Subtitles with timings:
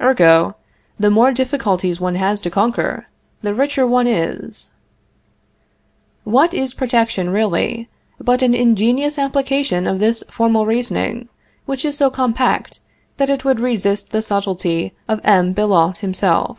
[0.00, 0.56] Ergo,
[0.98, 3.06] the more difficulties one has to conquer,
[3.42, 4.70] the richer one is.
[6.24, 7.88] What is protection, really,
[8.20, 11.28] but an ingenious application of this formal reasoning,
[11.64, 12.80] which is so compact
[13.18, 15.52] that it would resist the subtlety of M.
[15.52, 16.58] Billault himself?